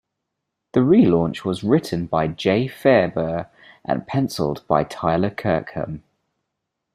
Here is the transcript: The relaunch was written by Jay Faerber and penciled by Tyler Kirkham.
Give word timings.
The 0.73 0.79
relaunch 0.79 1.45
was 1.45 1.63
written 1.63 2.07
by 2.07 2.27
Jay 2.27 2.67
Faerber 2.67 3.51
and 3.85 4.07
penciled 4.07 4.65
by 4.67 4.83
Tyler 4.83 5.29
Kirkham. 5.29 6.01